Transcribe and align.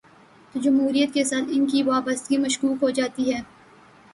تو 0.53 0.59
جمہوریت 0.59 1.13
کے 1.13 1.23
ساتھ 1.23 1.51
ان 1.51 1.65
کی 1.65 1.83
وابستگی 1.83 2.37
مشکوک 2.37 2.83
ہو 2.83 2.89
جا 2.89 3.07
تی 3.15 3.33
ہے۔ 3.33 3.41